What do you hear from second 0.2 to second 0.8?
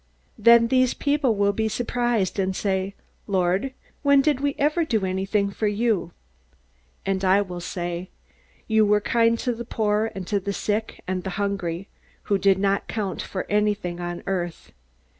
"Then